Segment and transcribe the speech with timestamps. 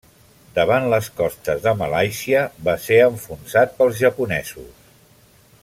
[0.53, 4.89] Davant les costes de Malàisia, va ser enfonsat pels japonesos.